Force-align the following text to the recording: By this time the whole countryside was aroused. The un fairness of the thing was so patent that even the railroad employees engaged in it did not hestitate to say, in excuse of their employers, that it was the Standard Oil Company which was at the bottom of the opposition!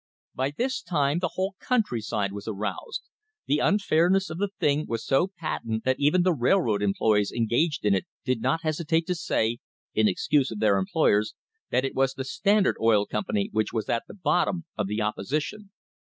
By 0.33 0.51
this 0.57 0.81
time 0.81 1.19
the 1.19 1.29
whole 1.35 1.53
countryside 1.59 2.33
was 2.33 2.47
aroused. 2.47 3.03
The 3.45 3.61
un 3.61 3.77
fairness 3.77 4.31
of 4.31 4.39
the 4.39 4.47
thing 4.59 4.87
was 4.87 5.05
so 5.05 5.27
patent 5.37 5.83
that 5.83 5.99
even 5.99 6.23
the 6.23 6.33
railroad 6.33 6.81
employees 6.81 7.31
engaged 7.31 7.85
in 7.85 7.93
it 7.93 8.07
did 8.25 8.41
not 8.41 8.63
hestitate 8.63 9.05
to 9.05 9.13
say, 9.13 9.59
in 9.93 10.07
excuse 10.07 10.49
of 10.49 10.57
their 10.59 10.79
employers, 10.79 11.35
that 11.69 11.85
it 11.85 11.93
was 11.93 12.15
the 12.15 12.23
Standard 12.25 12.77
Oil 12.81 13.05
Company 13.05 13.49
which 13.51 13.71
was 13.73 13.89
at 13.89 14.05
the 14.07 14.15
bottom 14.15 14.65
of 14.75 14.87
the 14.87 15.03
opposition! 15.03 15.69